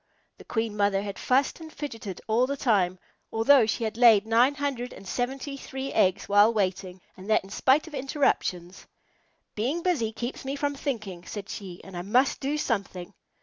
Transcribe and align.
The 0.39 0.45
Queen 0.45 0.75
Mother 0.75 1.03
had 1.03 1.19
fussed 1.19 1.59
and 1.59 1.71
fidgeted 1.71 2.21
all 2.27 2.47
the 2.47 2.57
time, 2.57 2.97
although 3.31 3.67
she 3.67 3.83
had 3.83 3.97
laid 3.97 4.25
nine 4.25 4.55
hundred 4.55 4.93
and 4.93 5.07
seventy 5.07 5.55
three 5.57 5.93
eggs 5.93 6.27
while 6.27 6.51
waiting, 6.51 7.01
and 7.15 7.29
that 7.29 7.43
in 7.43 7.51
spite 7.51 7.85
of 7.85 7.93
interruptions. 7.93 8.87
"Being 9.53 9.83
busy 9.83 10.11
keeps 10.11 10.43
me 10.43 10.55
from 10.55 10.73
thinking," 10.73 11.23
said 11.27 11.49
she, 11.49 11.83
"and 11.83 11.95
I 11.95 12.01
must 12.01 12.39
do 12.39 12.57
something." 12.57 13.13